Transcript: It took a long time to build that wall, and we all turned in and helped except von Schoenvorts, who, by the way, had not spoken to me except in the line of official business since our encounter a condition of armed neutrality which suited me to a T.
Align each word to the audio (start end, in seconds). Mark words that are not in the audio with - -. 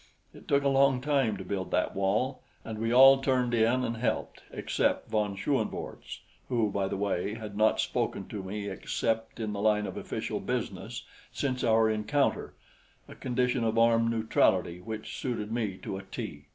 It 0.33 0.47
took 0.47 0.63
a 0.63 0.67
long 0.67 0.99
time 0.99 1.37
to 1.37 1.43
build 1.45 1.69
that 1.69 1.95
wall, 1.95 2.41
and 2.65 2.79
we 2.79 2.91
all 2.91 3.19
turned 3.21 3.53
in 3.53 3.83
and 3.83 3.97
helped 3.97 4.41
except 4.51 5.11
von 5.11 5.35
Schoenvorts, 5.37 6.21
who, 6.49 6.71
by 6.71 6.87
the 6.87 6.97
way, 6.97 7.35
had 7.35 7.55
not 7.55 7.79
spoken 7.79 8.27
to 8.29 8.41
me 8.41 8.67
except 8.67 9.39
in 9.39 9.53
the 9.53 9.61
line 9.61 9.85
of 9.85 9.97
official 9.97 10.39
business 10.39 11.05
since 11.31 11.63
our 11.63 11.87
encounter 11.87 12.55
a 13.07 13.13
condition 13.13 13.63
of 13.63 13.77
armed 13.77 14.09
neutrality 14.09 14.79
which 14.81 15.15
suited 15.19 15.51
me 15.51 15.77
to 15.77 15.97
a 15.97 16.01
T. 16.01 16.45